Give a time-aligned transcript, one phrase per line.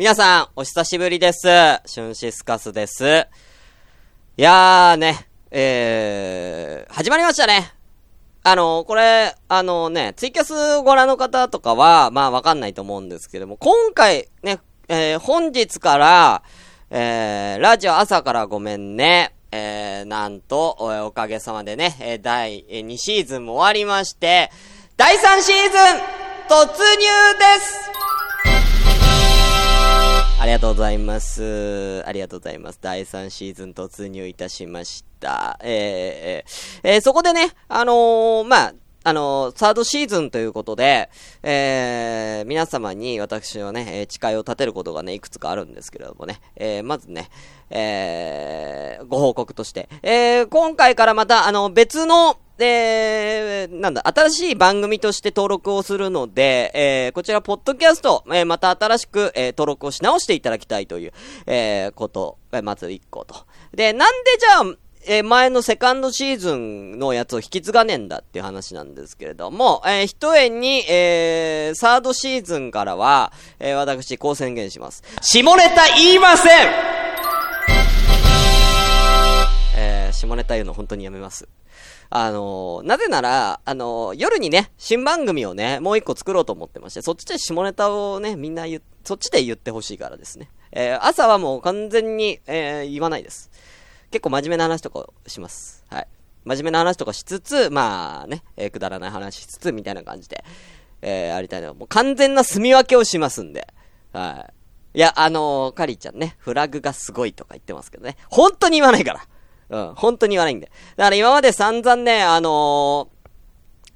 [0.00, 1.42] 皆さん、お久しぶりです。
[1.84, 3.26] シュンシスカスです。
[4.38, 7.74] いやーね、えー、始まりましたね。
[8.42, 16.42] あの、これ、あのね、ツイキャスご覧の方とかは、まあわかんないと思うんですけども、今回ね、えー、本日から、
[16.88, 20.78] えー、ラジオ朝からごめんね、えー、なんと、
[21.08, 24.50] おかげさまでね、え第2シーズンも終わりまして、
[24.96, 27.89] 第3シーズン、突入です
[30.40, 32.02] ありがとうございます。
[32.06, 32.78] ありがとうございます。
[32.80, 35.60] 第3シーズン突入いたしました。
[35.62, 41.08] えー、えーそこでね、あのーまあ、あのサードシーズンということで、
[41.42, 47.30] えー、皆様に私はね、誓いを立てることがね、いくつかあるんですけれどもね、えー、まずね、
[47.70, 61.12] えー、ご報告として、えー、今回からまた、あの、別の、えー、なんだ、新しい番組として登録をするので、えー、こちら、ポッドキャスト、えー、また新しく、えー、登録をし直していただきたいという、
[61.46, 63.46] えー、こと、えまず一個と。
[63.72, 75.02] で、なんでじゃあ、えー前のセカンドシーズンのやつを引き継がねえんだっていう話なんですけれども、えー、一重に、えー、サードシーズンからは、えー、私、こう宣言します。
[75.22, 76.50] 下ネタ言いません
[79.76, 81.48] えー、下ネタ言うの本当にやめます。
[82.12, 90.50] あのーなぜなら、あのー夜にね、新番組をね、もう一個作ろうと思ってまして、そっちで下ネタをね、みんな言、そっちで言ってほしいからですね。
[90.72, 93.49] えー朝はもう完全に、えー言わないです。
[94.10, 95.84] 結構真面目な話とかします。
[95.88, 96.08] はい。
[96.44, 100.44] 真面目な話とかしつつ、まあね、えーくだらない話しつつ、みたいな感じで、
[101.02, 103.66] えーやりたいの、もう完全な住み分けをしますんで。
[104.12, 104.50] は
[104.94, 104.98] い。
[104.98, 108.16] いや、あのーカリーちゃんね、フラグがすごいとか言ってますけどね。
[108.28, 109.26] 本当に言わないから。
[109.68, 110.70] うん、本当に言わないんで。
[110.96, 113.19] だから今まで散々ね、あのー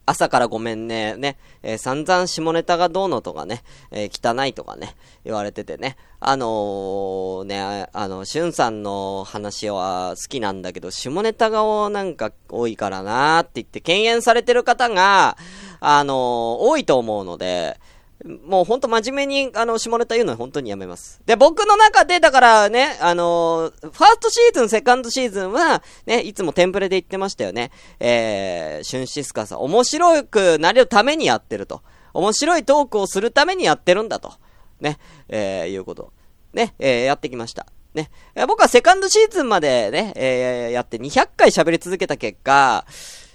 [0.07, 15.37] 朝からごめんね、ね、えー散々下ネタがどうのとかね、えー汚いとかね、言われててね、あのーね、あの、しゅんさんの話は好きなんだけど、下ネタがなんか多いからなーって言って敬遠されてる方が、
[15.81, 17.81] あのー多いと思うので、
[18.25, 21.21] もうほんと真面目に、あの、下ネタ言うのは本当にやめます。
[21.27, 27.71] で、僕の中で、だからね、あのーファーストシーズン、セカンドシーズンは、ね、いつもテンプレで言ってましたよね。
[28.01, 31.83] えー、シュンシスカさん、面白くなれるためにやってると。
[32.15, 34.33] 面白いトークをするためにやってるんだと。
[34.81, 34.99] ね、
[35.29, 36.13] えー、いうこと。
[36.55, 37.67] ね、えー、やってきました。
[37.93, 38.11] ね、
[38.49, 42.87] 僕はセカンドシーズンまでね、えー、やって200回喋り続けた結果、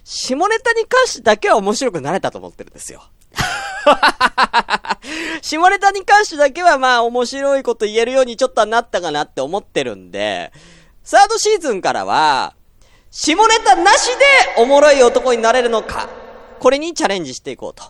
[0.03, 3.03] 下ネタに関してだけは面白くなれたと思ってるんですよ。
[5.41, 10.51] 下ネタに関してだけはまあ面白いこと言えるようにちょっとはなったかなって思ってるんで、
[11.03, 12.55] サードシーズンからは、
[13.11, 14.15] 下ネタなしで
[14.57, 16.09] おもろい男になれるのか、
[16.59, 17.83] これにチャレンジしていこうと、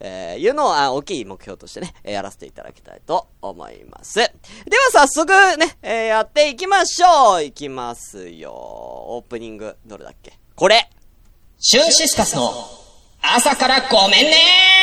[0.00, 4.14] えーいうのをあ大きい目標としてね、やらせていただきたいと思います。
[4.18, 4.22] で
[4.94, 7.42] は早速ね、えーやっていきましょう。
[7.44, 8.52] いきますよ。
[8.52, 10.32] オープニング、どれだっけ？
[10.56, 10.88] これ。
[11.60, 12.52] シュンシスカスの
[13.22, 14.73] 朝からごめんね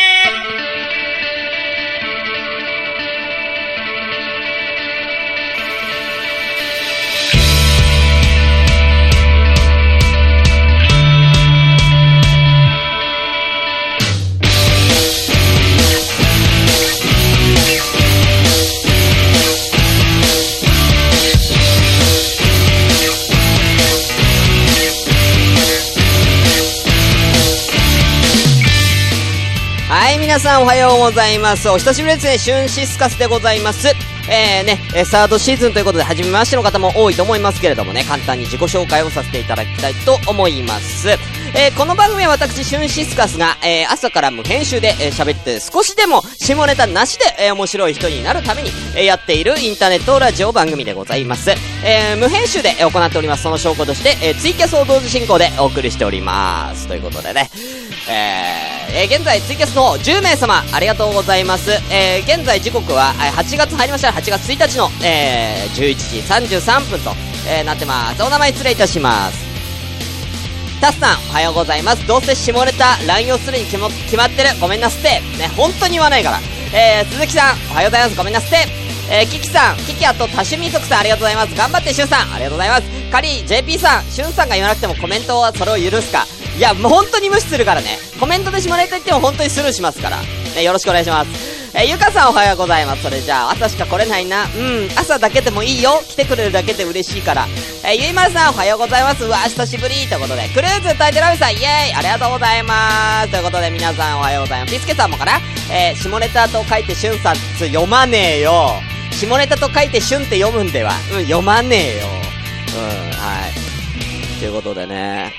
[30.31, 31.67] 皆さんおはようございます。
[31.67, 33.89] お久しぶりですね、シュンシスカスでございます。
[34.29, 41.09] えーね、サードシーズンということで、初めましての方も多いと思いますけれどもね、簡単に自己紹介をさせていただきたいと思います。
[41.53, 51.51] えーこの番組は私、シュンシスカスが、えー朝から無編集でえー喋って少しでも下ネタなしで、えー面白い人になるために、えーやっているインターネットラジオ番組でございます。
[51.83, 53.43] えー無編集で行っております。
[53.43, 56.87] その証拠として、えーツイキャスを同時進行でお送りしております。
[56.87, 57.51] ということでね、
[58.13, 61.71] えー現在ツイキャスの方10名様ありがとうございます。
[61.91, 67.11] えー現在時刻はえ8月入りました8月1日の、えー11時33分と、
[67.47, 68.21] えーなってます。
[68.23, 69.51] お名前失礼いたします。
[70.81, 72.05] タスさん、おはようございます。
[72.07, 74.49] どうせ下ネタ、乱用するに決決まってる。
[74.59, 75.21] ごめんなすって。
[75.37, 76.39] ね、本当に言わないから。
[76.73, 78.17] えー、鈴木さん、おはようございます。
[78.17, 78.90] ごめんなすって。
[79.09, 81.55] えー、キキさん、キキあと多趣味族さん、ありがとうございます。
[81.55, 82.83] 頑張って、シュンさん、ありがとうございます。
[83.11, 86.25] カリー、JP さん、シュンさんが言わなくてもコメントはそれを許すか？
[86.57, 87.97] いや、もう本当に無視するからね。
[88.19, 90.17] コメントで下ネタ言っても本当にスルーしますから。
[90.55, 91.29] ね、よろしくお願いします。
[91.73, 93.03] えーゆかさんおはようございます。
[93.03, 94.43] それじゃあ、朝しか来れないな。
[94.43, 96.01] うん、朝だけでもいいよ。
[96.07, 97.47] 来てくれるだけで嬉しいから。
[97.85, 99.23] えーゆいまるさんおはようございます。
[99.23, 103.31] うわ、久しぶりということで、クルーズ歌いてラビさん、イェーイありがとうございます。
[103.31, 104.73] ということで、皆さんおはようございます。
[104.73, 105.39] ピスケさんもかな？
[105.71, 108.73] えー下ネタと書いてしゅんさんつ読まねえよ。
[109.11, 112.07] 下ネタと書いてシュンって読むんでは、うん、読まねえよ。
[112.07, 114.39] うん、はい。
[114.39, 115.33] ということでね。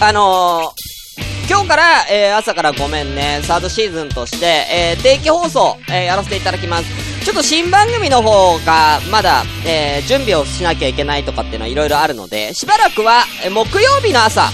[0.00, 7.06] あのー、今日から、えー、朝からごめんね、サードシーズンとして、えー、定期放送、えー、やらせていただきます。
[7.24, 14.50] ちょっと新番組の方が、まだ、え、準備をしなきゃいけないとかっていうのはいろいろあるので、しばらくは、え、木曜日の朝、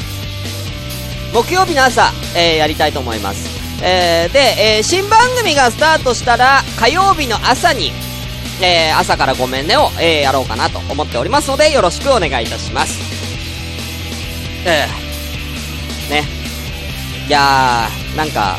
[1.34, 3.46] 木曜日の朝、え、やりたいと思います。
[3.82, 7.92] え、で、え、新番組がスタートしたら、火曜日の朝に、
[8.62, 13.00] えー、朝からごめんねを、えー、やろうかなと思っておりますので、よろしくお願いいたします。
[14.64, 16.24] えー、ね。
[17.26, 18.58] いやー、なんか、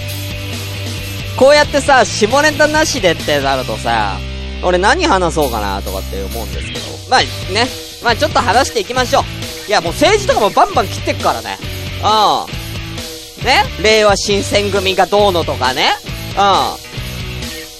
[1.37, 4.17] こうやってさ、下ネタなしでってなるとさ、
[4.61, 7.67] 俺何話そうかなとかって思うんですけど、まあね、
[8.03, 9.23] まあちょっと話していきましょう。
[9.69, 11.57] いや、もう政治とかもバンバン切ってくからね。
[12.01, 13.45] うん。
[13.45, 15.91] ね、令和新選組がどうのとかね、
[16.37, 16.82] うん。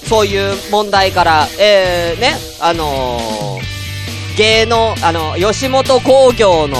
[0.04, 6.76] そういう問題から、えー、ね、あのー、芸能、あの、吉本工業の、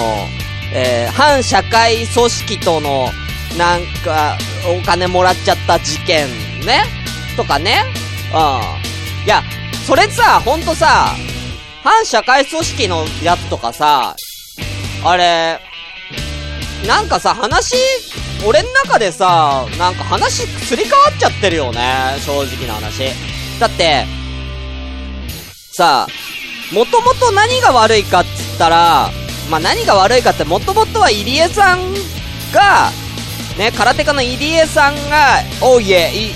[0.73, 3.09] えー、反社会組織との、
[3.57, 4.37] なんか、
[4.67, 6.27] お金もらっちゃった事件、
[6.65, 6.83] ね、
[7.37, 7.83] とかね、
[8.31, 8.35] う
[9.23, 9.25] ん。
[9.25, 9.41] いや、
[9.87, 11.15] それさ、ほんとさ、
[11.83, 14.15] 反社会組織のやつとかさ、
[15.03, 15.59] あれ、
[16.87, 17.75] なんかさ、話
[18.45, 22.15] 俺ん中でさ、なんか話すり替わっちゃってるよね。
[22.25, 23.11] 正直な話。
[23.59, 24.05] だって、
[25.71, 29.09] さあ、もともと何が悪いかっつったら、
[29.49, 31.93] まあ、何が悪いかってもともとは入江さん
[32.53, 32.91] が、
[33.57, 36.33] ね、空手家の入江さんが、おいえ、い、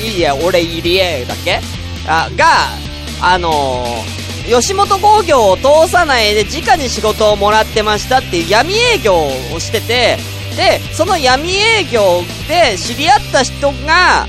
[0.00, 1.60] いいえ、俺入江だっけ？
[2.06, 2.46] あ、が、
[3.20, 10.18] あのー、吉本興業を通さないで直に仕事をもらってましたっていう闇営業をしてて、
[10.56, 14.26] で、その闇営業で知り合った人が、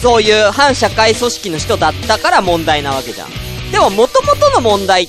[0.00, 3.28] そういう反社会組織の人だったから問題なわけじゃん。
[3.70, 5.08] でも元々の問題、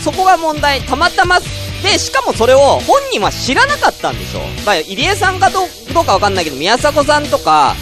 [0.00, 1.40] そこが問題、たまたま、
[1.82, 7.74] で、しかもそれを本人は知らなかったんでしょまあ、入江さんかどうかわかんないけど、宮迫さんとか、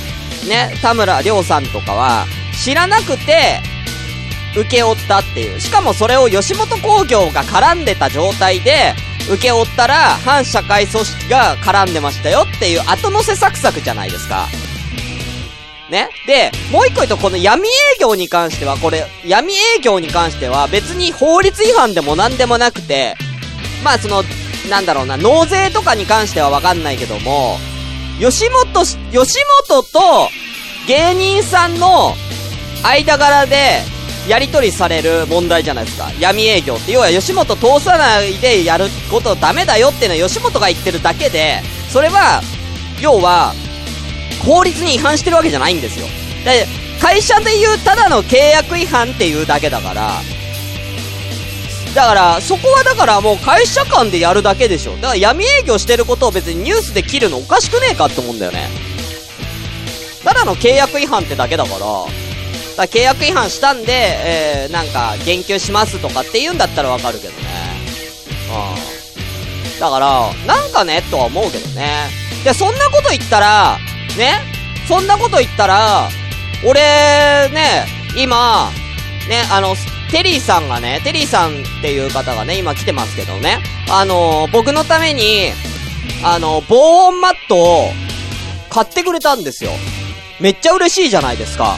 [0.49, 2.27] ね、田村亮さんとかは、
[2.65, 3.61] 知らなくて、
[4.57, 5.61] 受け負ったっていう。
[5.61, 8.95] しかもそれを吉本興業が絡んでた状態で、
[9.29, 14.47] 受け負ったら、反社会組織が絡んでましたよっていう後乗せサクサクじゃないですか。
[15.91, 16.09] ね？
[16.27, 23.17] で、もう一個言うと、この闇営業に関しては、これ、闇営業に関しては別に法律違反でも何でもなくて、
[23.83, 24.25] まあその、
[24.69, 27.59] なんだろうな、納税とかに関してはわかんないけども、
[28.19, 29.39] 吉本、吉
[29.69, 30.31] 本と
[30.87, 32.15] 芸人さんの
[32.83, 33.81] 間柄で、
[34.29, 36.11] やり取りされる問題じゃないですか。
[36.19, 36.93] 闇営業って。
[36.93, 41.61] 要は吉本通さないでやることダメだよっていうのは吉本が言ってるだけで、
[41.91, 42.43] それは、
[43.01, 43.55] 要は、
[44.45, 46.07] 法律に違反してるわけじゃないんですよ。
[46.45, 46.67] で、
[47.01, 50.11] 会社で言うただの契約違反っていうだけだから、
[51.95, 54.97] だから、そこはだからもう会社間でやるだけでしょ。
[54.97, 58.69] だから闇営業してることを別にニュースで切るのおかしくねえかって思うんだよね。
[60.25, 62.24] ただの契約違反ってだけだから、
[62.77, 67.39] だ契約違反したんで、えー、なんか、言及しますとかって言うんだったらわかるけどね。
[69.75, 69.81] うん。
[69.81, 72.09] だから、なんかね、とは思うけどね。
[72.45, 73.79] で、そんなこと言ったら、
[74.17, 74.41] ね、
[74.87, 76.09] そんなこと言ったら、
[76.65, 76.81] 俺、
[77.53, 78.71] ね、今、
[79.29, 79.75] ね、あの、
[80.11, 83.59] テリーさんがね、テリーさんっていう方がね、今来てますけどね、
[83.91, 85.51] あの僕のために、
[86.23, 87.91] あの、防音マットを
[88.71, 89.73] 買ってくれたんですよ。
[90.41, 91.77] めっちゃ嬉しいじゃないですか。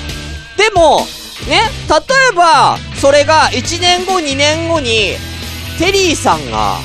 [0.57, 1.01] でも、
[1.49, 1.97] ね、例
[2.33, 5.17] えば、それが1年後、2年後に、
[5.79, 6.79] テリーさんが、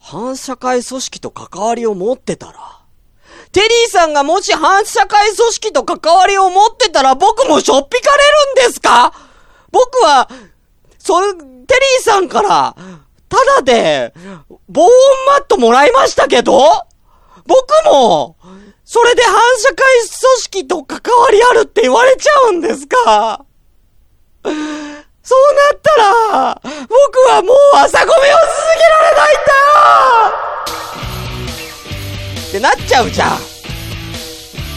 [0.00, 2.54] 反社会組織と関わりを持ってたら、
[3.52, 9.12] テリーさんがもし反社会組織と関わりを持ってたら僕もしょっぴかれるんですか？
[9.70, 10.28] 僕は、
[10.98, 12.76] それ、テリーさんから、
[13.28, 14.12] ただで、
[14.68, 14.90] 防音
[15.26, 16.58] マットもらいましたけど
[17.46, 18.36] 僕も、
[18.84, 20.08] それで反社会組
[20.42, 23.44] 織と関わりあるって言われちゃうんですか？
[24.44, 24.58] そうな
[25.74, 28.28] ったら、僕はもう朝ごめを続
[28.76, 29.52] けられないんだ
[32.48, 33.38] ってなっちゃうじゃん。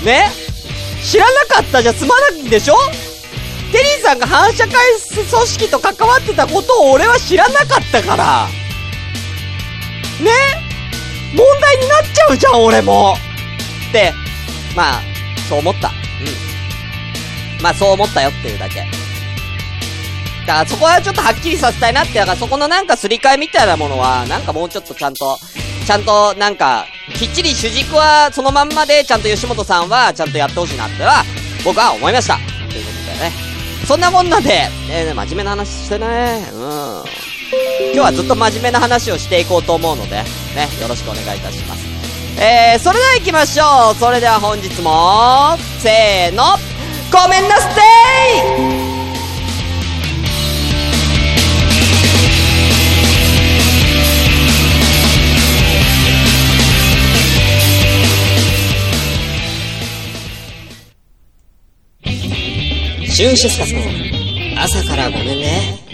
[0.06, 0.32] ね？
[1.04, 2.76] 知らなかったじゃ済まないんでしょ？
[3.74, 4.74] テリーさんが反社会
[5.12, 8.48] 組織と関わってたことを俺は知らなかったから。
[10.22, 10.32] ね？
[11.36, 13.18] 問題になっちゃうじゃん、俺も。
[13.88, 14.14] って、
[14.76, 15.02] まあ、
[15.50, 15.90] そう思った。
[15.90, 17.64] うん。
[17.64, 18.82] まあ、そう思ったよっていうだけ。
[20.48, 25.38] だからそこはちょっとはっきりさせたいなって、だからそこのなんかすり替えみたいなものは、なんかもうちょっとちゃんと、
[25.86, 26.86] ちゃんとなんか、
[27.18, 31.24] きっちり主軸はそのまんまで、ちゃんと吉本さんはちゃんとやってほしいなっては、
[31.66, 32.36] 僕は思いました。
[32.36, 33.32] ということでね。
[33.86, 36.50] そんなもんなんで、えー、真面目な話してね。
[36.54, 37.28] うん。
[37.94, 40.24] 今日はずっと真面目な話をしていこうと思うので、ね、
[40.82, 41.87] よろしくお願いいたします。
[42.40, 43.96] えー、それでは行きましょう。
[43.96, 46.44] それでは本日も、せーの、
[47.12, 47.82] ごめんなステ
[48.84, 48.88] イ
[63.10, 63.82] シュンシスカスの
[64.62, 65.87] 朝からごめんね。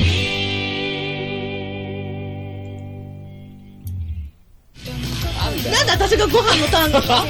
[6.14, 7.26] 私がご飯のターンか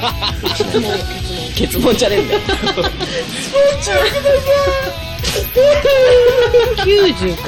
[1.56, 2.42] 結問じゃねえんだよ。
[6.84, 7.48] 95%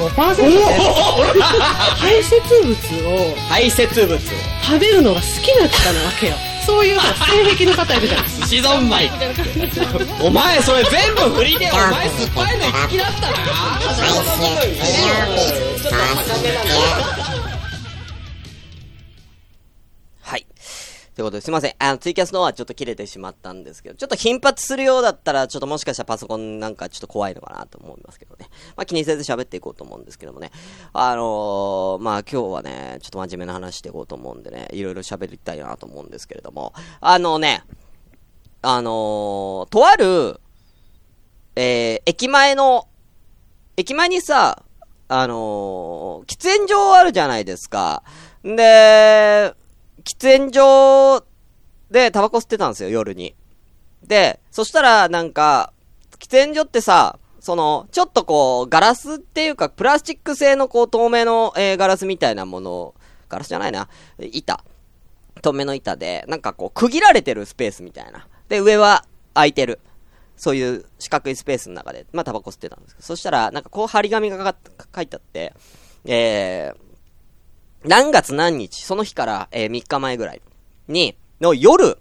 [1.98, 2.72] 排泄物
[3.06, 3.36] を。
[3.48, 4.14] 排泄物。
[4.14, 4.18] を
[4.62, 6.34] 食べるのが好きな方なわけよ。
[6.64, 8.46] そういう性癖の方いるじゃないですか。
[8.46, 9.10] 寿司三昧
[10.20, 13.36] お前それ全部振りでお前酸っぱいの好きだったな
[21.16, 21.74] ということですいません。
[21.78, 28.50] あの、ツイキャスの方はちょっと切れてしまったんですけど、ちょっと頻発するようだったら、ちょっともしかしたらパソコンなんかちょっと怖いのかなと思いますけどね。
[28.76, 30.50] まあ気にせず喋っていこうと思うんですけどもね。
[30.92, 37.64] あのー、まあ今日はね、ちょっと真面目な話していこうと思うんでね、いろいろ喋りたいなと思うんですけれども、あのね、
[38.60, 40.38] あのー、とある、
[41.54, 42.88] えー、駅前の、
[43.78, 44.62] 駅前にさ、
[45.08, 48.02] あのー、喫煙所あるじゃないですか。
[48.44, 49.54] で、
[50.06, 51.26] 喫煙所
[51.90, 53.34] でタバコ吸ってたんですよ、夜に。
[54.02, 55.72] で、そしたら、なんか、
[56.18, 62.94] 喫煙所ってさ、その、ちょっとこう、ガラスっていうか、プラスチック製のこう、透明の、えー、ガラスみたいなもの
[63.28, 64.64] ガラスじゃないな、板。
[65.42, 68.28] 透明の板で、なんかこう、区切られてるスペースみたいな。
[68.48, 69.80] で、上は空いてる。
[70.36, 75.52] そういう四角いスペースの中で、まあ、タバコ吸ってたんですけど、そしたら、なんかこう、張り紙がかか書いてあって、
[76.04, 76.85] えー、
[77.84, 80.42] 何月何日、その日から、えー、3日前ぐらい
[80.88, 81.98] に、の夜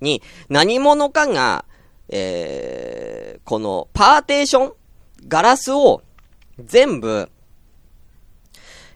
[0.00, 1.64] に何者かが、
[2.08, 4.72] えー、このパーテーション
[5.28, 6.02] ガラスを
[6.58, 7.30] 全部、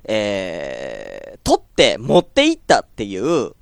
[0.04, 3.52] えー、取って持って行ったっていう、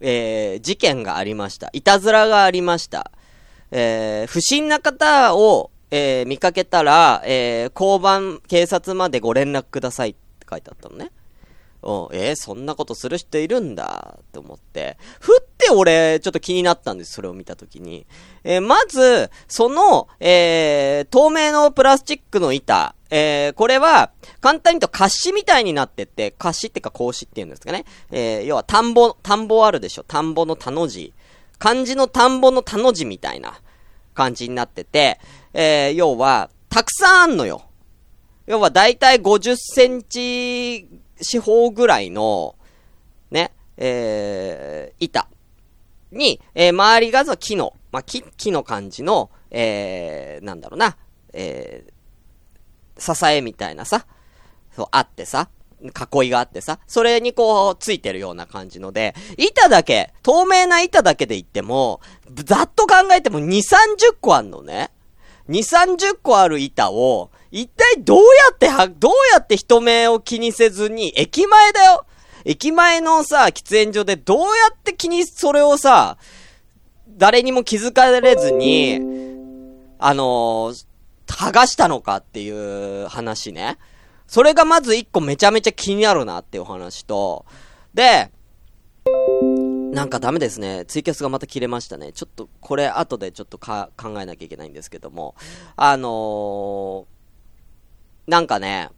[0.00, 1.70] えー、事件がありました。
[1.72, 3.10] いたずらがありました。
[3.70, 10.14] えー、不審な方を、えー、見かけたら、えー、交番、警察までご連絡くださいっ
[10.52, 11.10] 書いてあったのね。
[11.82, 14.96] うん、えー、そんなことする人いるんだ、って思って。
[15.20, 18.06] ふって俺、ちょっと気になったんです、それを見たときに。
[18.44, 27.84] えー、まず、その、えー、透明のプラスチックの板、えー、これは、簡単に言うと、カッシみたいになってて、カッシってか格子っていうんですかね。
[28.12, 30.04] えー、要は、田んぼ、田んぼあるでしょ。
[30.04, 31.12] 田んぼの田の字。
[31.58, 33.60] 漢字の田んぼの田の字みたいな
[34.14, 35.18] 感じになってて、
[35.52, 37.64] えー、要は、たくさんあんのよ。
[38.46, 40.88] 要は、だいたい50センチ
[41.20, 42.56] 四方ぐらいの、
[43.30, 45.28] ね、えー、板
[46.10, 50.96] に、えー、周りがその木の、まあ、木、木の感じの、えー、なんだろうな、
[51.32, 54.06] えー、支えみたいなさ、
[54.74, 55.48] そう、あってさ、
[55.82, 62.00] 囲いがあってさ、それにこう、ついてるような感じので、板だけ、透明な板だけで言っても、
[62.34, 64.90] ざっと考えても2、30個あんのね。
[65.48, 72.06] 2、30個ある板を、一体どうやっては、どうやって人目を気にせずに、駅前だよ
[72.44, 76.16] 駅前のさ、喫煙所でどうやって気に、それをさ、
[77.08, 79.00] 誰にも気づかれずに、
[79.98, 80.86] あのー、
[81.26, 82.50] 剥がしたのかってい
[83.04, 83.78] う話ね。
[84.26, 87.44] それがまず一個めちゃめちゃ気になるなっていう話と、
[87.92, 88.30] で、
[89.92, 90.86] なんかダメですね。
[90.86, 92.12] ツイキャスがまた切れましたね。
[92.12, 95.34] ちょっと、これ後でちょっとか考えなきゃいけないんですけども、
[95.76, 97.11] あのー、
[98.26, 98.90] なんかね、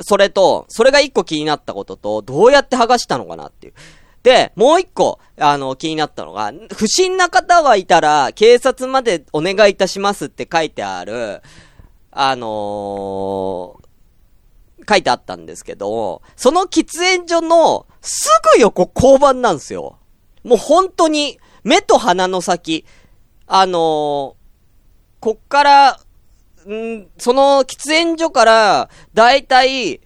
[0.00, 3.74] それと、それが一個気になったことと、どうやって剥がしたのかなっていう。
[4.22, 11.42] で、もう一個、あの、気になったのが、不審な方がいたら、警察までお願いいたしますって書いてある、
[12.10, 19.98] あのー、書いてあったんですけど、その喫煙所のすぐ横交番なんですよ。
[20.44, 22.84] もう本当に、目と鼻の先、
[23.46, 24.34] あのー、
[25.20, 26.00] こっから、
[26.68, 30.00] んその喫煙所から、だいたい、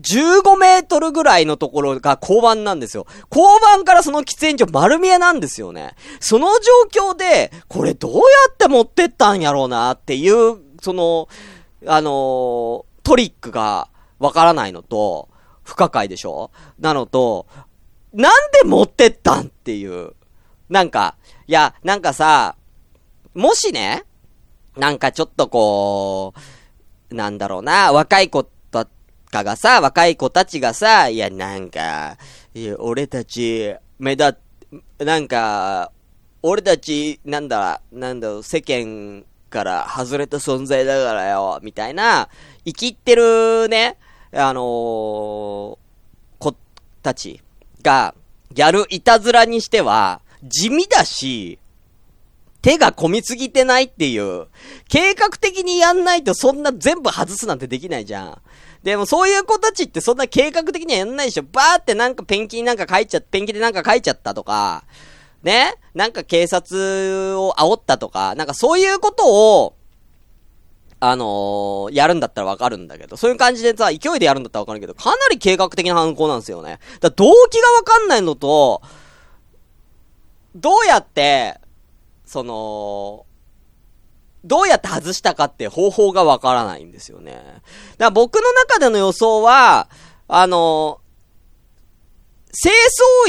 [0.00, 3.06] 15メートルぐらいのところが交番なんですよ。
[3.30, 5.94] 交番からその喫煙所丸見えなんですよね。
[6.20, 6.48] その
[6.92, 11.28] 状況で、これどうやって持ってったんやろうなっていう、その、
[11.86, 13.88] あの、トリックが
[14.18, 15.28] わからないのと、
[15.62, 16.50] 不可解でしょ？
[16.78, 17.46] なのと、
[18.12, 20.14] なんで持ってったんっていう。
[20.68, 22.56] なんか、いや、なんかさ、
[23.34, 24.04] もしね、
[24.76, 26.34] なんかちょっとこ
[27.10, 28.86] う、なんだろうな、若い子と
[29.30, 32.16] かがさ、若い子たちがさ、いや、なんか、
[32.54, 35.92] いや、俺たち、目立っ、なんか、
[36.42, 42.28] 俺たち、なんだ、なんだろう、世間から外れた存在だからよ、みたいな、
[42.64, 43.96] 生きってるね、
[44.32, 44.64] あのー、
[46.38, 46.56] 子
[47.02, 47.40] たち
[47.82, 48.14] が、
[48.54, 51.58] やるいたずらにしては、地味だし、
[52.64, 54.46] 手が込みすぎてないっていう。
[54.88, 58.38] 計画的にやんないとそんな全部外すなんてできないじゃん。
[58.82, 61.42] でもそういう子たちってそんな計画的にはやんないでしょ。
[61.42, 64.84] バーってなんかペンキになんか書いちゃ、ペンキでなんか書いちゃったとか、
[65.42, 65.74] ね？
[65.92, 69.76] なんか警察を煽ったとか、なんかそういうことを、
[71.00, 76.78] あのー、やるんだったらわかるんだけど、そういう感じでさ、勢いでやるんだったらわかるけど、かなり計画的な犯行なんですよね。
[77.00, 78.80] だ動機がわかんないのと、
[80.54, 81.60] どうやって、
[82.34, 83.26] その、
[84.44, 87.32] どうやって外したかって方法がわからないんですよね。
[87.32, 87.60] だか
[87.98, 89.88] ら僕の中での予想は、
[90.26, 91.00] あの、
[92.52, 92.74] 清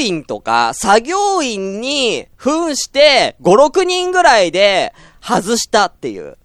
[0.00, 6.36] 掃員とか作業員に扮して5、6人ぐらいで外したっていう。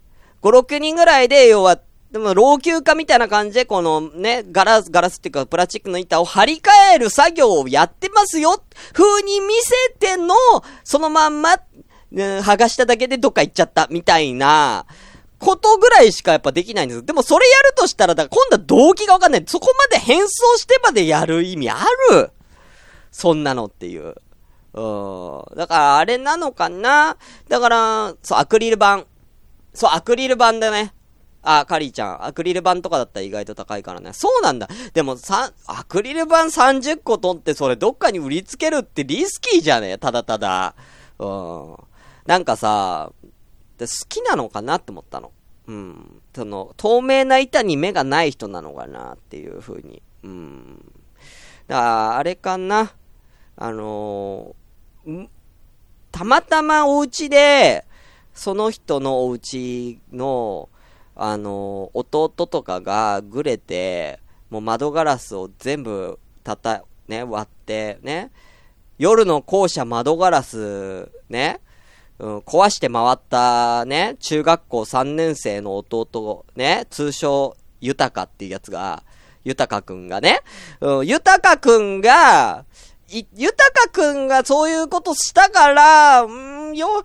[0.43, 1.79] 5、6人ぐらいで、要は、
[2.11, 8.61] でも老朽化みたいな感じで、このね、ガラス、ガラスっていうかプラスチックの板を張り替える作業をやってますよ
[8.93, 10.35] 風に見せての、
[10.83, 11.57] そのまんま、
[12.11, 14.85] 剥がしただけでどっか行っちゃったみたいな、
[15.39, 17.05] ことぐらいしかやっぱできないんです。
[17.05, 19.43] でもそれやるとしたら、だから今度は動機がわかんない。
[19.47, 22.31] そこまで変装してまでやる意味ある？
[23.11, 24.15] そんなのっていう。
[24.73, 24.81] う
[25.53, 25.57] ん。
[25.57, 27.17] だからあれなのかな？
[27.49, 29.05] だから、そう、アクリル板。
[29.73, 30.93] そう、アクリル板だね。
[31.41, 34.13] あ、カリーちゃん、アクリル板とかだったら意外と高いからね。
[34.13, 34.69] そうなんだ。
[34.93, 39.97] でも、さ、アクリル板30個取ってそれどっかに売りつけるってリスキーじゃね？
[39.97, 40.75] ただただ。
[41.17, 41.75] うん。
[42.25, 43.11] なんかさ、
[43.79, 45.31] 好きなのかなって思ったの。
[45.67, 46.21] うん。
[46.35, 50.01] その、透明な板に目がない人なのかなっていう風に。
[50.23, 50.85] うん。
[51.67, 52.93] だから、あれかな。
[53.55, 55.27] あのー、
[56.11, 57.85] たまたまお家で、
[58.33, 60.69] その人のお家の、
[61.15, 68.31] あのー、弟とかがぐれて、もう窓ガラスを全部たた、ね、割って、ね、
[68.97, 71.61] 夜の校舎窓ガラス、ね、
[72.21, 79.03] うん、壊して回ったね、中学校3年生の弟、ね、通称、豊っていうやつが、
[79.43, 80.41] 豊くんがね、
[80.81, 82.65] うん、豊くんが、
[83.11, 87.03] い、豊くんがそういうことしたから、うん、よ、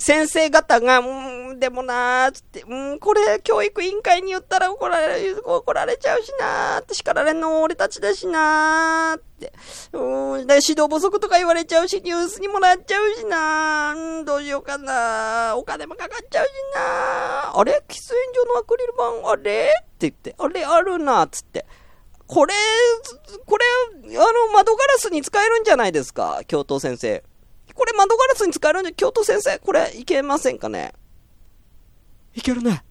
[0.00, 9.52] 先生方が、うん、でもなー、つって、うん、これ、教育委員会に言ったら怒られ、怒られちゃうしなーって叱られんの俺たちだしなーって。
[9.92, 15.54] うん、で、指導不足とか言われちゃうし、ニュースにもらっちゃうしなー、うん、どうしようかなー。
[15.54, 17.58] お金もかかっちゃうしなー。
[17.58, 17.80] あれ？
[17.88, 18.00] 喫煙
[18.34, 19.72] 所のアクリル板、あれ？
[19.82, 20.64] って言って、あれ？
[20.64, 21.28] あるなー。
[21.28, 21.64] つって。
[22.26, 22.54] これ、
[23.46, 23.64] これ、
[24.18, 26.42] あの、窓ガラスに使えるんじゃないですか？
[26.46, 27.22] 教頭先生。
[27.74, 30.94] これ窓ガラスに使えるんじゃ、教頭先生、これ、いけませんかね？
[32.34, 32.84] いけるね。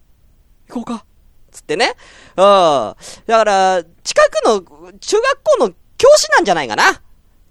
[0.68, 1.06] 行こうか。
[1.52, 1.94] つってね。
[2.36, 2.44] うん。
[2.44, 2.96] だ
[3.28, 4.62] から、近くの、
[5.00, 7.02] 中学校の教師なんじゃないかな？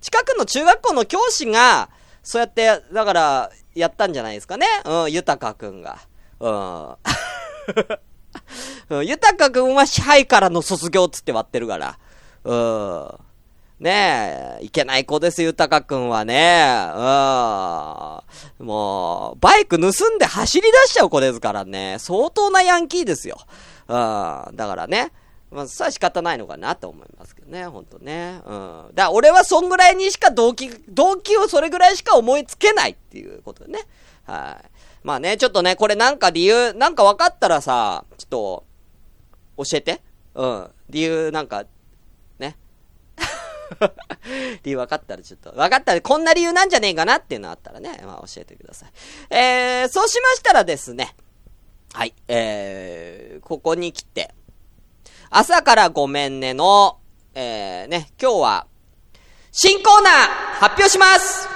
[0.00, 1.88] 近くの中学校の教師が、
[2.22, 4.66] そうやって、だから、やったんじゃないですかね？
[4.84, 5.98] うん、豊くんが。
[6.40, 6.96] うん。
[8.92, 11.98] うん、豊くんは支配からの卒業つって割ってるから。
[12.44, 13.18] うん。
[13.80, 16.76] ねえ、いけない子です、豊くんはね。
[18.60, 18.66] うん。
[18.66, 21.96] もう、バイク盗んで走り出しちゃう子ですからね。
[21.98, 23.38] 相当なヤンキーですよ。
[23.88, 24.56] うん。
[24.56, 25.10] だからね。
[25.50, 28.40] まあ、それは仕方ないのかなと思いますけどね、ほんとね。
[28.46, 28.86] うん。
[28.94, 33.80] だから俺はそんぐらいにしか動機、動機をそれぐらいしか思いつけないっていうことでね。
[34.24, 34.70] はい。
[35.02, 38.64] まあね、ちょっとね、これなんか理由、なんか分かったらさ、ちょっと、
[39.56, 40.00] 教えて。
[40.34, 40.70] うん。
[40.88, 41.64] 理由なんか、
[42.38, 42.56] ね。
[44.62, 48.90] 理由分かったらちょっと、分かったらこんな理由なんじゃねえかなっていうのあったらね、まあ教えてください。
[49.30, 51.14] えー、そうしましたらですね、
[51.92, 54.34] はい、えー、ここに来て、
[55.30, 56.98] 朝からごめんねの、
[57.34, 58.66] えー、ね、今日は、
[59.50, 60.12] 新コーナー
[60.60, 61.48] 発表します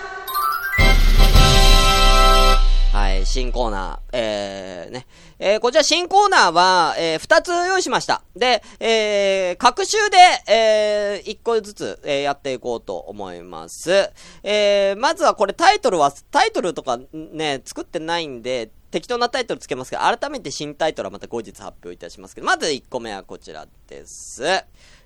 [2.92, 3.98] はい、新コーナー。
[4.12, 5.06] えー、ね。
[5.38, 8.22] えー、こちら新コーナーは、えー、二つ用意しました。
[8.34, 10.16] で、えー、各週で、
[10.50, 14.10] えー、一個ずつ、えー、やっていこうと思います。
[14.42, 24.42] えー、まずはこれタイトルは、タイトルとかね、作ってないんで、適当なタイトルつけますけど、改めて新タイトルはまた後日発表いたしますけど、まず1個目はこちらです。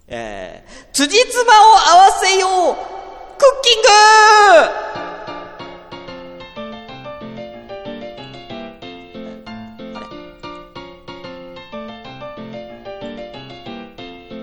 [0.07, 2.75] えー、辻褄を合わせよう
[3.37, 5.30] クッキング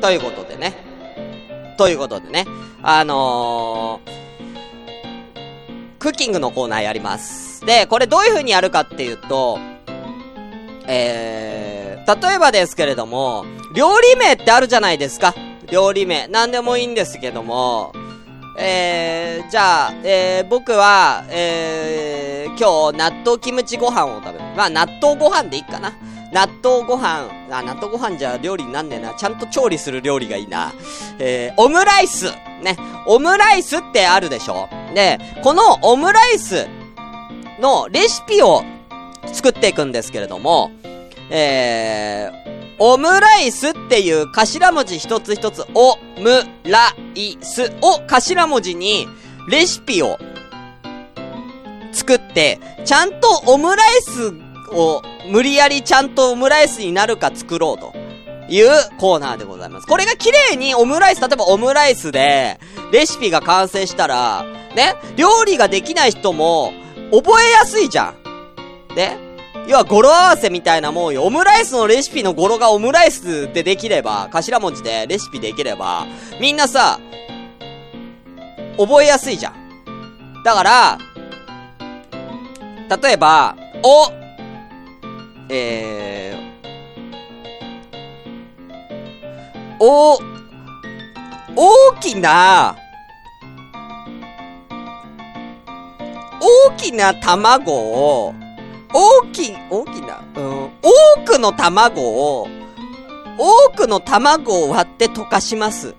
[0.02, 0.74] ということでね。
[1.78, 2.46] ということでね。
[2.82, 7.66] あのー、クッキングのコーナーやります。
[7.66, 9.60] で、これどういう風にやるかっていうと、
[10.88, 15.34] えー、例えばですけれども、料理名ってあるじゃないですか。
[15.72, 16.28] 料理名。
[16.28, 17.94] なんでもいいんですけども、
[18.58, 24.46] えー、じゃあ、えー、僕は、えー、今日、納豆キムチご飯を食べる。
[24.56, 25.94] まあ、納豆ご飯でいいかな。
[26.38, 29.16] 納豆ご飯、あ、納豆ご飯じゃ料理になんねえな。
[29.16, 30.72] ちゃんと調理する料理がいいな。
[31.18, 32.26] えー、オムライス
[32.62, 32.78] ね。
[33.08, 34.70] オムライスってあるでしょ？
[34.94, 36.68] で、このオムライス
[37.60, 38.64] のレシピを
[39.26, 40.70] 作っていくんですけれども、
[41.32, 49.08] えー、オムライスっていう頭文字一つ一つ、オムライスを頭文字に
[49.50, 50.20] レシピを
[51.94, 54.32] 作って、ちゃんとオムライス
[54.72, 57.94] を無理やりちゃんとオムライスになるか作ろうと
[58.50, 59.88] いうコーナーでございます。
[59.88, 62.60] これが綺麗にオムライス、例えばオムライスで
[62.92, 66.74] レシピが完成したら、ね、料理ができない人も
[67.12, 68.96] 覚えやすいじゃん。
[68.96, 69.28] ね
[69.68, 71.24] 要は語呂合わせみたいなもんよ。
[71.24, 76.06] オムライスのレシピの語呂がオムライスでできれば、頭文字でレシピできれば、
[76.40, 77.00] みんなさ、
[78.78, 80.44] 覚えやすいじゃん。
[80.46, 80.98] だから、
[83.02, 84.10] 例えば、お、
[85.50, 90.20] えー、お、
[91.56, 92.76] 大きな、
[96.40, 98.34] 大きな卵を、
[98.94, 100.72] 大き、大きな、うん、多
[101.26, 102.48] くの卵を、
[103.38, 105.96] 多くの卵を割って溶かします。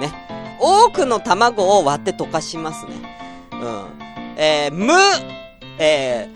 [0.00, 0.12] ね。
[0.58, 2.92] 多くの卵を割って溶かしますね。
[3.52, 3.84] うん。
[4.36, 4.92] えー、む、
[5.78, 6.28] え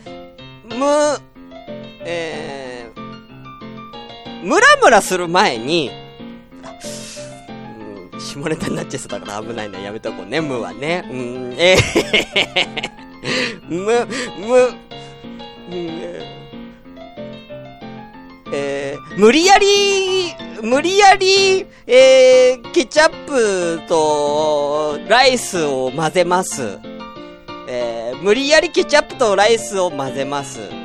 [0.69, 1.21] ー、む、
[2.07, 5.91] えー、ムラムラする前に、
[8.13, 11.05] うん、下ネタになっちゃいそうだから危ないのやめとこうね、むはね。
[11.11, 14.07] うん、えー、 む、
[14.39, 14.57] む、
[15.71, 16.15] うん
[18.53, 26.79] えー、無理やり、無理やり、えー、ケチャップとライスを混ぜます。
[27.69, 30.84] えー、無理やりケチャップとライスを混ぜます。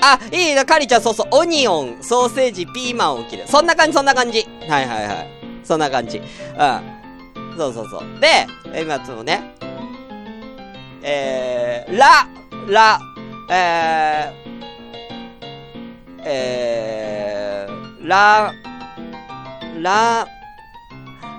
[0.00, 3.44] あ、いいな、カリちゃん、そうそう、オニオン、ソーセージ、ピーマンを切る。
[3.46, 4.46] そんな感じ、そんな感じ。
[4.68, 5.28] はいはいはい。
[5.64, 6.18] そんな感じ。
[6.18, 6.26] うん。
[7.56, 8.20] そうそうそう。
[8.20, 8.46] で、
[8.80, 9.54] 今、そのね、
[11.02, 12.28] えー、ラ、
[12.68, 13.00] ラ、
[13.50, 18.52] えー、えー、ラ、
[19.80, 20.26] ラ、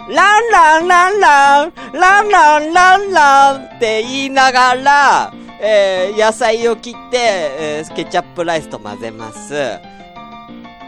[0.09, 9.53] ランランランラン、ランランランランって言いながら、えー、野菜を切って、えー、ケチャップライスと混ぜます。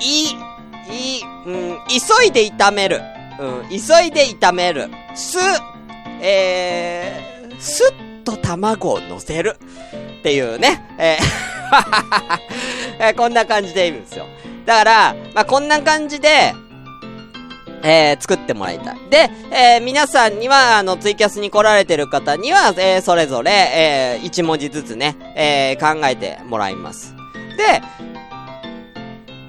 [0.01, 0.31] い、
[0.91, 2.99] い、うん、急いで炒める。
[3.39, 4.89] うん、急いで炒める。
[5.15, 5.37] す、
[6.21, 9.57] えー、すっと卵を乗せる。
[10.19, 11.23] っていうね、えー
[12.99, 14.25] えーこんな感じでいいんですよ。
[14.65, 16.53] だから、まあ、こんな感じで、
[17.83, 18.97] えー、作ってもらいたい。
[19.09, 27.13] で、えー、皆さんには、あの、ツイキャスに来られてる方には、えー、それぞれ、えー、一文字ずつね、えー、考えてもらいます。
[27.57, 27.81] で、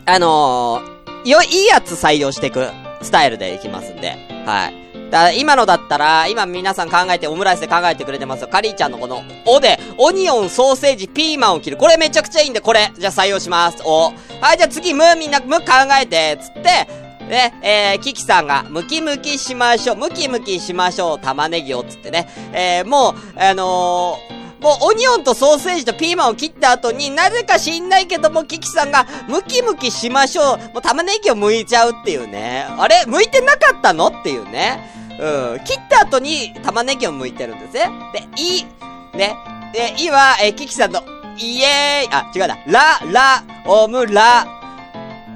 [0.07, 2.69] あのー、よ、いいやつ採用していく
[3.03, 4.85] スタイルでいきますんで、はい。
[5.11, 8.49] だ今のだったら、今皆さん考えて、オムライスで考えてくれてますよ。
[8.49, 11.77] カリーちゃんのこの、おで、オニオン、ソーセージ、ピーマンを切る。
[11.77, 13.79] これめちゃくちゃいいんで、これ、じゃあ採用します。
[13.85, 14.13] お。
[14.41, 15.67] はい、じゃあ次、む、みんな、む考
[16.03, 22.29] えて、つって、ね、えー、キキさんが、ムキムキしましょう、ムキムキしましょう、玉ねぎを、つってね。
[22.53, 32.67] えー、もう、あのー、もうオニオンとソーセージとピーマンを切った後になぜか知んないけども、キキさんが、ムキムキしましょう、もう玉ねぎを剥いちゃうっていうね。
[32.79, 33.03] あれ？
[33.07, 34.07] 剥いてなかったの？
[34.07, 34.91] っていうね。
[35.21, 35.65] うん。
[35.65, 37.91] 切った後に玉ねぎを剥いてるんですね。
[38.15, 38.65] で、い、
[39.15, 39.37] ね。
[39.75, 41.03] で、いは、えーキキさんの、
[41.37, 42.57] イエーイあ、違うな。
[42.67, 44.47] ラ、ラ、オムラ。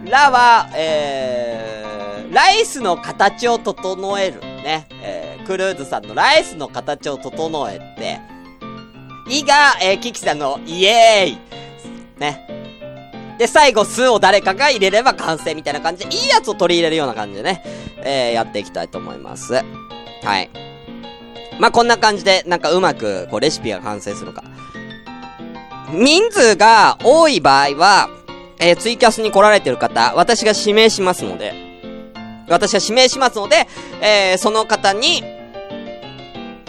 [0.04, 4.40] ラは、えー、ライスの形を整える。
[4.40, 4.86] ね。
[5.02, 8.20] えー、クルーズさんのライスの形を整えて、
[9.28, 11.38] いが、えー、キキさんのイエーイ
[12.20, 12.46] ね。
[13.38, 17.62] で、最後、スを誰かが入れれば完成みたいな感じで、いいやつを取り入れるような感じでね、
[17.98, 19.54] えー、やっていきたいと思います。
[19.54, 20.50] はい。
[21.60, 24.42] まあ、こんな感じで、なんかうまく、こう、レシピが完成するか。
[25.92, 28.10] 人数が多い場合は、
[28.60, 31.54] えー、ツイキャスに来られてる方、私が指名しますので、
[32.48, 33.66] 私が指名しますので、
[34.00, 35.22] えー、その方に、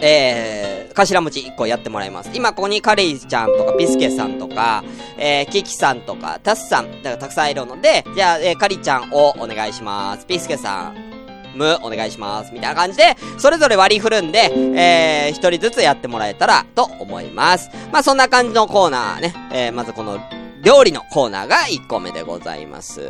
[0.02, 2.30] えー、頭文字1個やってもらいます。
[2.34, 4.84] 今ここにカレイちゃんとかビスケさんとか、
[5.18, 10.26] えー、キキさんとか、タスさん、だからたくさんいるので、じゃあ、えー、カリちゃんをお願いします。
[10.26, 11.10] ビスケさん、
[11.54, 12.52] ムお願いします。
[12.52, 17.70] みたいな感じで、それぞれ割り振るんで、えー、一人ずつやってもらえたらと思います。
[17.92, 19.34] まあ、そんな感じのコーナーね。
[19.52, 20.18] えー、まずこの、
[20.62, 23.00] 料理のコーナーが1個目でございます。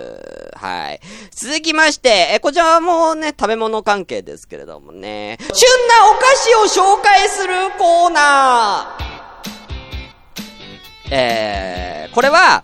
[0.54, 1.00] はい。
[1.32, 9.10] 続きまして、えこちらもね、食べ物関係ですけれどもね、旬なお菓子を紹介するコーナー
[11.12, 12.62] えー、これは、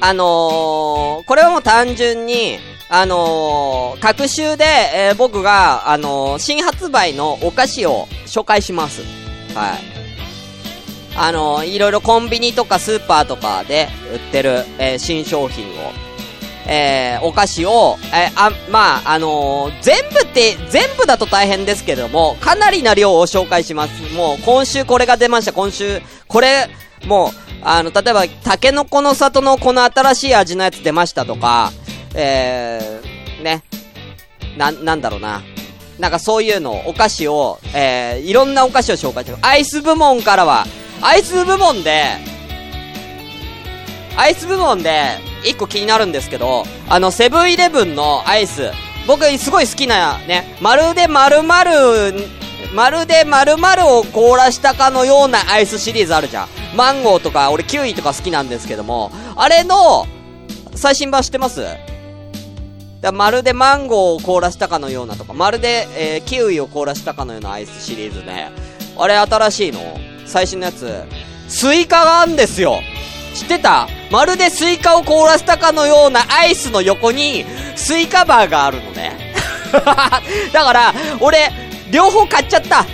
[0.00, 9.02] あのー、これはもう単純に、あのー、各週で、えー僕が、あのー新発売のお菓子を紹介します。
[9.54, 9.97] はい。
[11.20, 15.92] あのいろいろコンビニとかスーパーとかで売ってる、えー新商品を、
[16.68, 24.14] えーお菓子を、えーあ、まあ、あの全部って、全部だと大変ですけども、かなりな量を紹介します。
[24.14, 26.68] もう、今週これが出ました、今週、これ、
[27.04, 27.30] もう、
[27.62, 31.72] あの、例えば、タケノコの里のこの新しい味のやつ出ましたとか、
[32.14, 33.64] えー、ね。
[34.56, 35.42] な、なんだろうな。
[35.98, 39.38] なんかそういうの、お菓子を、えー、いろんなお菓子を紹介してる。
[39.42, 40.66] アイス部門からは、
[41.00, 42.04] アイス部門で、
[44.16, 48.72] アイス部門で、一個気になるんですけど、あの、セブンイレブンのアイス、
[49.06, 52.14] 僕すごい好きなね、まるで〇〇、
[52.74, 56.48] まるで〇〇を凍らしたかのようなアイスシリーズあるじゃん。
[56.76, 60.06] マンゴーとか、俺キウイとか好きなんですけども、あれの、
[60.74, 61.64] 最新版知ってます？
[63.00, 68.50] だまるでマンゴーを凍らしたかのようなとか、まるで、えーキウイを凍らしたかのようなアイスシリーズね。
[68.98, 69.80] あれ新しいの？
[70.28, 71.02] 最新のやつ。
[71.48, 72.80] スイカがあんですよ
[73.34, 73.88] 知ってた？
[74.10, 77.44] まるでスイカを凍らせたかのようなアイスの横に、
[77.76, 79.34] スイカバーがあるのね。
[79.72, 81.50] だから、俺、
[81.90, 82.86] 両方買っちゃった。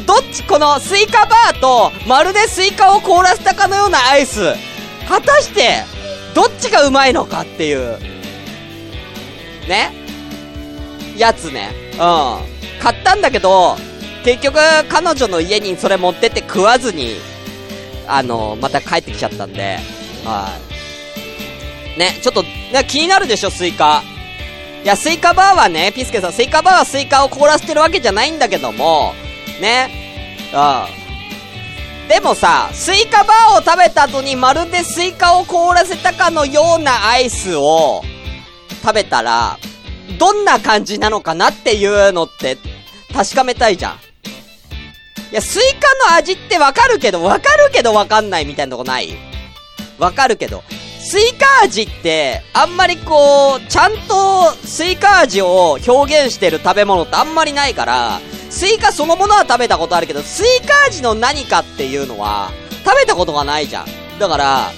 [0.00, 4.54] どっち、このスイカバーと、まるでスイカを凍らせたかのようなアイス、
[5.08, 5.84] 果たして、
[6.34, 7.98] どっちがうまいのかっていう、
[9.68, 9.92] ね？
[11.16, 11.70] やつね。
[11.92, 11.98] うん。
[12.80, 13.76] 買ったんだけど、
[14.24, 14.58] 結局、
[14.88, 17.16] 彼女の家にそれ持ってって食わずに、
[18.06, 19.78] あの、また帰ってきちゃったんで、
[20.24, 20.58] は
[21.96, 21.98] い。
[21.98, 24.02] ね、ちょっと、ね、気になるでしょ、スイカ。
[24.82, 29.14] いや、スイカバーはね、ピスケさん、スイカバーはスイカを凍らせてるわけじゃないんだけども、
[29.60, 29.90] ね。
[30.52, 32.08] うん。
[32.08, 38.02] でもさ、スイカバーを食べた後にまるでスイカを凍らせたかのようなアイスを
[38.82, 39.58] 食べたら、
[40.18, 42.58] どんな感じなのかなっていうのって
[43.12, 44.13] 確かめたいじゃん。
[45.30, 49.14] いや、スイカの味ってわかるけど、わかるけどわかんないみたいなとこない？
[49.98, 50.62] わかるけど。
[51.00, 62.50] スイカ味って、あんまりこう、ちゃんとスイカ味を表現してる食べ物ってあんまりないから、スイカそのものは食べたことあるけど、スイカ味の何かっていうのは、
[62.84, 63.86] 食べたことがないじゃん。
[64.18, 64.70] だから、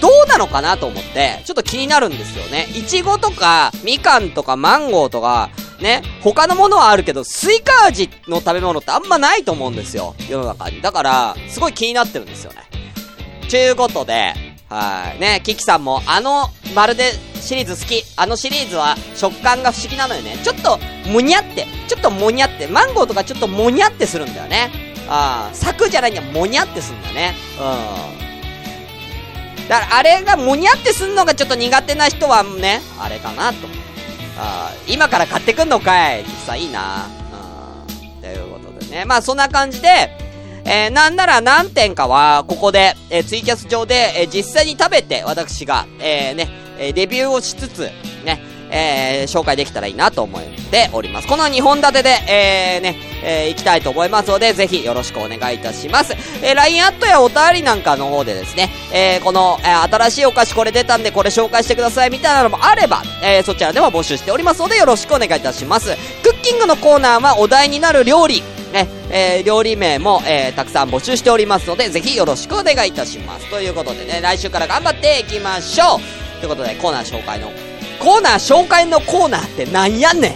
[0.00, 2.68] どうなのかなと思って、ちょっと気になるんですよね。
[2.74, 10.14] いちごとか、みかんとかマンゴーとか、ね、他のものはあるけど、スイカ味の食べ物ってあんまないと思うんですよ。
[10.28, 10.80] 世の中に。
[10.82, 12.58] だから、すごい気になってるんですよね。
[13.48, 14.34] つうことで、
[14.68, 15.20] はい。
[15.20, 18.04] ね、キキさんも、あの、まるでシリーズ好き。
[18.16, 20.38] あのシリーズは食感が不思議なのよね。
[20.44, 24.70] ちょっと、もにゃって、ちょっともにゃって、マンゴーとかちょっともにゃってするんだよね。
[25.08, 27.34] ああ、サクじゃないんだ、もにゃってすんだね。
[27.58, 27.62] う
[29.64, 29.68] ん。
[29.68, 33.66] だから、あれがもにゃってすんのがちょっと苦手な人はね、あれかなと。
[33.66, 33.89] あ
[34.40, 37.06] あ、今から買ってくんのかい実際いいな。
[37.84, 38.22] うん。
[38.22, 39.04] ということでね。
[39.04, 39.88] まあ、そんな感じで、
[40.64, 46.48] えー、なんなら何点かは、ここで、えーツイキャス上で、えー実際に食べて、私が、えー、ね、
[46.78, 47.90] えレビューをしつつ、
[48.24, 48.40] ね、
[48.70, 51.28] えー紹介できたらいいなと思っております。
[51.28, 56.14] この2本立てで、えー、ね、えー行きたいと思いますので、ぜひよろしくお願いいたします。
[56.42, 65.96] えー LINE アットやお便りなんかの方でですね、えーこの、えー新しいお菓子これ出たんでこれ紹介してくださいみたいなのもあれば、えーそちらでも募集しておりますので、よろしくお願いいたします。
[66.22, 73.50] クッキングのコーナーはお題になる料理、ね、えー料理名も、えーたくさん募集しておりますので、ぜひよろしくお願いいたします。
[73.50, 77.50] ということでね、来週から頑張っていきましょうということで、コーナー紹介の、
[78.00, 80.28] コーナー紹介のコーナーってなんやね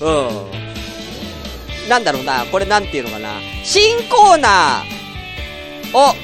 [0.00, 1.88] んうん。
[1.88, 3.28] なんだろうな、これなんていうのかな。
[3.64, 6.14] 新コーナーを、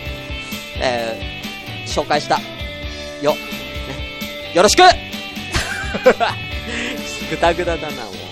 [0.80, 2.40] えー、紹介した。
[3.22, 3.34] よ。
[3.34, 3.38] ね。
[4.54, 4.82] よろしく
[7.30, 8.27] ぐだぐだだな、もう。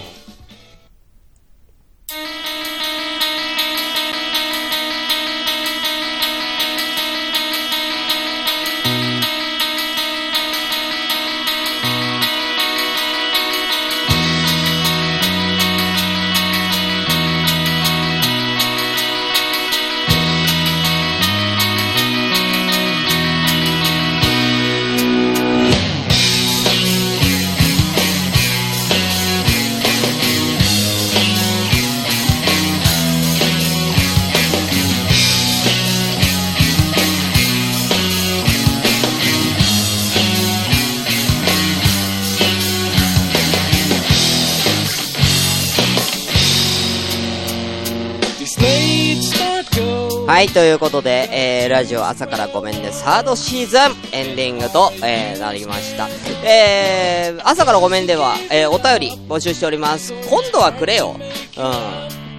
[50.37, 53.81] はい、ということで、えー、ラジオ朝からごめんね、サードシーズン
[54.13, 56.09] エンディングと、えー、なりました。
[56.45, 60.13] えー、朝からごめんでは、えー、お便り募集しております。
[60.29, 61.17] 今度はくれよ。
[61.17, 61.21] うん。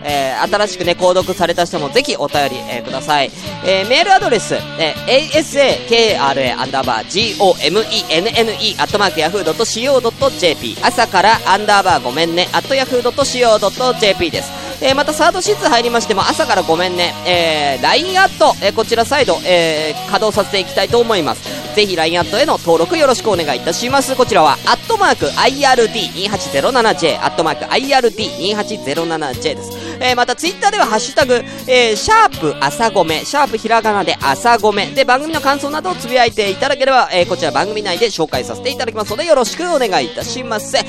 [0.04, 3.32] えー、新しくね、購読された人もぜひお便り、えー、ください。
[3.66, 14.67] えー、メールアドレス、えー、asakra アンダーバー gomenne アットマーク yahoo.co.jp 朝からアンダーバーごめんね、アット yahoo.co.jp です。
[14.82, 21.68] えー、またサードシーズン入りましても朝からごめんね、えー、LINE アット、えー、こちら再度、えー、稼働させていきたいと思います。
[21.78, 24.16] ぜひ LINE アットへの登録よろしくお願いいたします。
[24.16, 29.72] こちらは、アットマーク IRD2807J、アットマーク IRD2807J です。
[30.00, 31.36] えー、またツイッターではハッシュタグ、
[31.68, 40.76] えー、シャープ朝ごめ、シャープひらがなで朝ごめで番組の感想などをつぶやいていただければ、えー、こちら番組内で紹介させていただきますのでよろしくお願いいたします。
[40.78, 40.82] え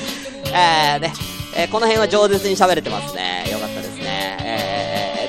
[0.97, 1.13] ー、ね、
[1.55, 3.28] えー、この辺は饒舌に喋れてますね。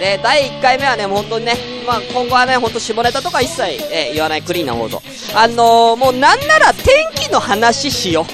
[0.00, 5.02] で、第1回目はね、本当にね、まあ、今後はね、ほんと下ネタとか一切、えー、言わないクリーンな放送。
[5.34, 8.24] あのー、もうなんなら天気の話しよう。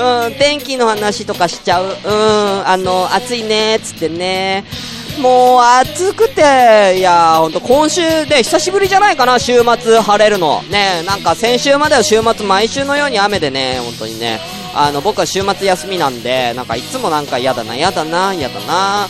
[0.00, 1.84] うん、天気の話とかしちゃう。
[1.84, 1.92] うん、
[2.66, 4.64] あの、暑いねーっつってね。
[5.20, 10.62] もう暑くて、いやほんと今週で久しぶりじゃないかな、週末晴れるの。
[10.70, 14.40] ねなんか先週までは週末毎週のように雨でね、本当にね。
[14.80, 19.08] あの、僕は週末休みなんで、なんかいつもなんか嫌だな、嫌だな、嫌だな、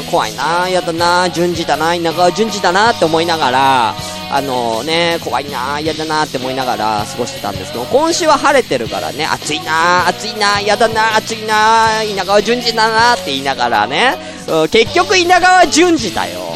[0.00, 3.94] うん、怖いな、嫌だな、順次だな、稲川順次だなって思いながら、
[4.30, 16.52] あのね、怖いな、嫌だなって思いながら過ごしてたんですけど、今週は晴れてるからね、暑いな、暑いな、嫌だな、暑いな、稲川順次だなって言いながらね、うん、結局稲川順次だよ。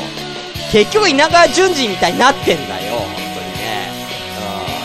[0.72, 3.24] 結局稲川順次みたいになってんだよ、本当に
[3.64, 3.90] ね。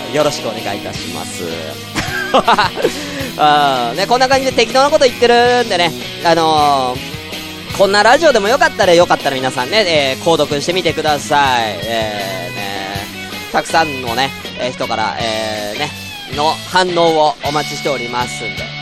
[0.09, 2.00] うん、よろしくお願いいたします。
[3.95, 5.91] ね、こんな感じで適当なこと言ってるんでね、
[6.25, 11.79] あのー、こんなラジオでもよかったらよかったら皆さんね、えー、購読してみてください。
[11.83, 13.07] えー、ね、
[13.51, 15.91] たくさんのね、えー、人から、えー、ね、
[16.35, 18.80] の反応をお待ちしておりますんで、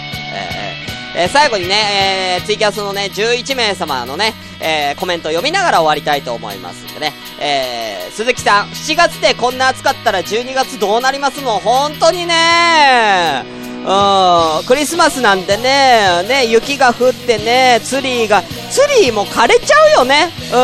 [1.19, 11.59] えー、最後にね、えー、ツイキャスのね、11名様のね、えー、コメントを読みながら終わりたいと思いますんでね、えー、鈴木さん、7月でこんな暑かったら12月どうなりますの？
[11.59, 13.43] 本当にね
[13.79, 20.29] うん、クリスマスなんてね、ね、雪が降ってね、ツリーが、ツリーも枯れちゃうよね。
[20.53, 20.57] うん。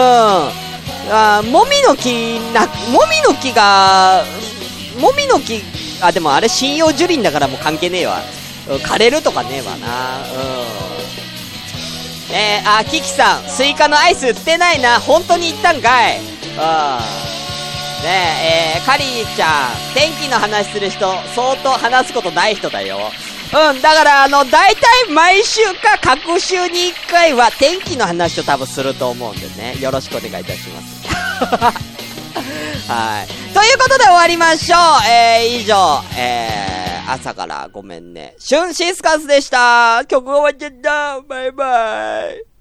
[1.12, 4.24] あもみの木な、もみの木が、
[5.00, 5.62] もみの木、
[6.02, 8.22] あ、でもあれ針葉樹林だからもう関係ねえわ。
[8.68, 10.20] 枯れるとかねえわな。
[10.20, 10.96] うん。
[12.34, 15.00] えー、あ、キキさん、スイカのアイス売ってないな。
[15.00, 16.18] 本当に言ったんかい。
[16.18, 16.26] うん。
[18.04, 18.12] ね
[18.76, 22.98] え、えー、カリーちゃん、天気の話する人、相当話すことない人だよ。
[23.54, 31.86] うん、だから、あの、大体毎週か各週に1回は天気の話を多分すると思うんでね、よろしくお願いいたします。
[32.92, 33.28] はい。
[33.54, 34.80] ということで終わりましょう。
[35.10, 38.34] えー、以上、えー、朝からごめんね。
[38.40, 40.04] シュンシスカスでした。
[40.08, 41.22] 曲終わっちゃった。
[41.22, 42.56] バイバイ。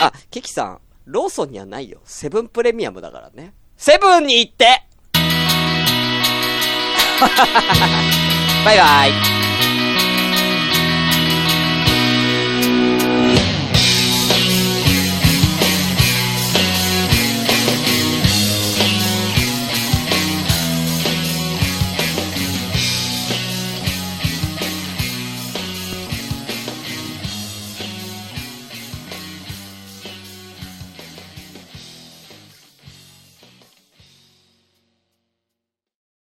[0.00, 2.00] あ、キキさん、ローソンにはないよ。
[2.04, 3.54] セブンプレミアムだからね。
[3.76, 4.82] セブンに行って
[8.64, 9.47] バイバイ。